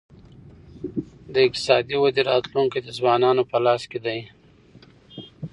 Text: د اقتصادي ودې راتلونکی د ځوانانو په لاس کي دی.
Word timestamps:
د 1.33 1.35
اقتصادي 1.47 1.95
ودې 1.99 2.21
راتلونکی 2.31 2.79
د 2.83 2.87
ځوانانو 2.97 3.43
په 3.51 3.57
لاس 3.65 3.81
کي 3.91 3.99
دی. 4.05 4.19